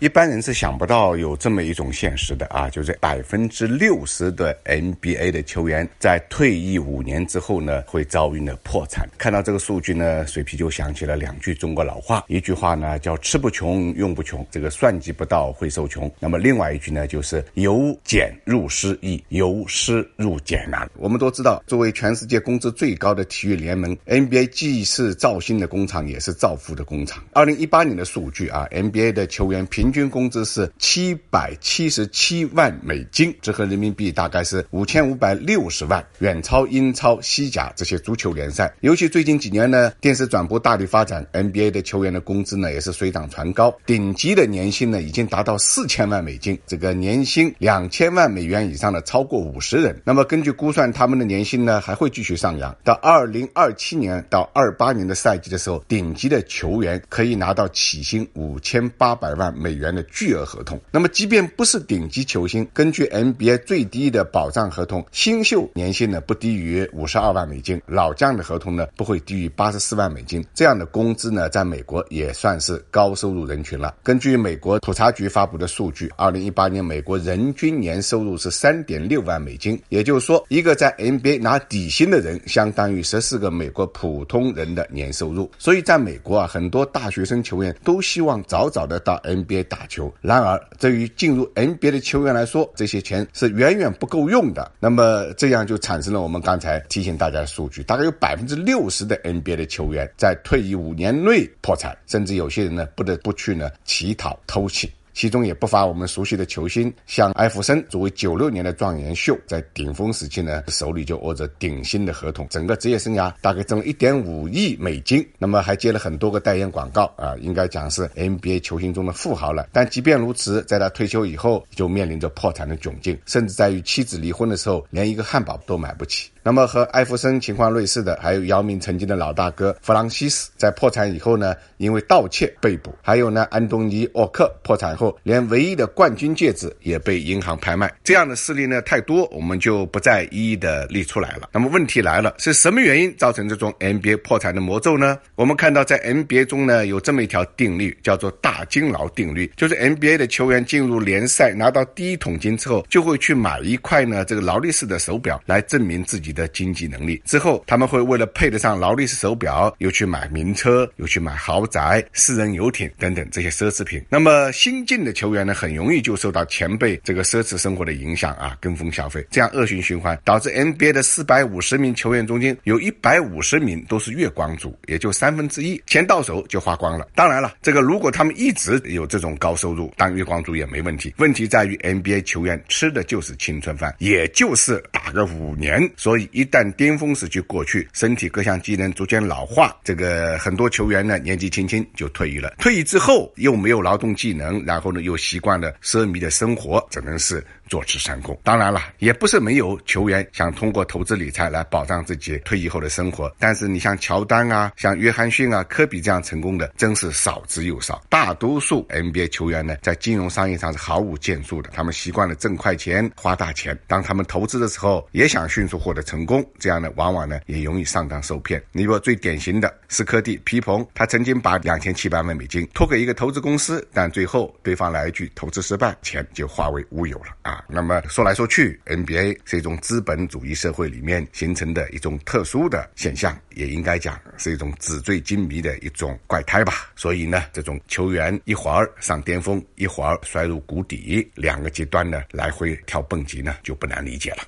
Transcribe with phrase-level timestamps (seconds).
[0.00, 9.10] 一般人是想不到有这么一种现实的啊，就是百分之六十的 NBA 的球员在退役五年之后呢，会遭遇呢破产。
[9.18, 16.08] 看到这个数据呢，水皮就想起了两句中国老话，一句话呢叫“吃不穷，用不穷”，这个算计不到会受穷。
[16.20, 20.88] 那么另外一句呢，就是“由俭入失易，由失入俭难”。
[20.94, 27.20] 我们都知道，作为全世界工资最高的体育联盟，NBA 既是造星的工厂，也是造富的工厂。
[27.32, 29.87] 二零一八年的数据啊，NBA 的球员平。
[29.88, 38.70] 平均工资是七百七十七万美金，折合人民币大概是五千五百六十万，远超英超、西甲这些足球联赛。
[38.80, 49.98] 尤其最近几年呢，电视转播大力发展，NBA 的球员的工资呢也是水涨船高，顶级的年薪呢已经达到四千万美金，这个年薪两千万美元以上的超过五十人。
[50.04, 59.77] 那么根据估算，他们的年薪呢还会继续上扬，到二零二七年到二八年的赛季的时候，顶级的球员可以拿到起薪五千八百万美。
[59.78, 73.94] 元的巨额合同，那么即便不是顶级球星，根据 NBA 最低的保障合同，新秀年薪呢不低于五十二万美金，老将的合同呢不会低于八十四万美金，这样的工资呢，在美国也算是高收入人群了。
[74.02, 85.50] 根据美国普查局发布的数据，二零一八年美国人均年收入是三点六万美金，也就是说，一个在 NBA 拿底薪的人，相当于十四个美国普通人的年收入。
[85.58, 89.67] 所以，在美国啊，很多大学生球员都希望早早的到 NBA。
[89.68, 90.12] 打球。
[90.20, 94.72] 然而，对于进入 NBA 的球员来说，这些钱是远远不够用的。
[94.80, 104.90] 那么，这样就产生了我们刚才提醒大家的数据：大概有百分之六十的 NBA 的球员在退役五年内破产，甚至有些人呢不得不去呢乞讨偷情。
[105.18, 119.68] 其中也不乏我们熟悉的球星，像艾弗森，作为九六年的状元秀，在顶峰时期呢，手里就握着顶薪的合同，整个职业生涯大概挣了一点五亿美金，那么还接了很多个代言广告啊，应该讲是 NBA 球星中的富豪了。
[119.72, 126.30] 但即便如此，在他退休以后，就面临着破产的窘境，甚至在与妻子离婚的时候，连一个汉堡都买不起。
[126.48, 137.92] 那么和艾弗森情况类似的，还有姚明曾经的老大哥弗朗西斯，在破产以后呢，因为盗窃被捕；还有呢，安东尼沃克破产后，连唯一的冠军戒指也被银行拍卖。
[138.02, 141.50] 这样的事例呢太多，我们就不再一一的列出来了。
[141.52, 145.18] 那么问题来了，是什么原因造成这种 NBA 破产的魔咒呢？
[145.34, 156.34] 我们看到在 NBA 中呢，有这么一条定律，叫做大金劳定律，就是 NBA 的球员进入联赛拿到第一桶金之后，就会去买一块呢这个劳力士的手表来证明自己。
[156.38, 164.02] 的经济能力之后，他们会为了配得上劳力士手表，又去买名车，又去买豪宅、私人游艇等等这些奢侈品。
[164.08, 177.08] 那么新进的球员呢，很容易就受到前辈这个奢侈生活的影响啊，跟风消费，这样恶性循环，导致 NBA 的四百五十名球员中间有一百五十名都是月光族，也就三分之一，钱到手就花光了。
[177.14, 181.12] 当然了，这个如果他们一直有这种高收入，当月光族也没问题。
[181.18, 186.17] 问题在于 NBA 球员吃的就是青春饭，也就是打个五年，所以。
[186.32, 192.54] 一旦巅峰时期过去，身体各项机能逐渐老化，这个很多球员呢年纪轻轻就退役了。
[192.58, 198.38] 退役之后又没有劳动技能，然后呢又习惯了奢靡的生活，只能是坐吃山空。
[198.42, 203.30] 当然了，也不是没有球员想通过投资理财来保障自己退役后的生活。
[203.38, 208.02] 但是你像乔丹啊、像约翰逊啊、科比这样成功的，真是少之又少。
[208.08, 211.70] 大多数 NBA 球员呢，在金融商业上是毫无建树的。
[211.72, 213.78] 他们习惯了挣快钱、花大钱。
[213.86, 216.28] 当他们投资的时候，也想迅速获得成。
[216.28, 218.62] 功这样呢，往往呢也容易上当受骗。
[218.72, 227.64] 你比如最典型的斯科蒂皮蓬，他曾经把两千七百万美金托给一个投资公司，但最后对方来一句投资失败，钱就化为乌有了啊。
[227.68, 236.90] 那么说来说去，NBA 是一种资本主义社会里面形成的一种特殊的现象，也应该讲是一种纸醉金迷的一种怪胎吧。
[236.94, 244.38] 所以呢，这种球员一会儿上巅峰，一会儿摔入谷底，两个极端呢来回跳蹦极呢，就不难理解了。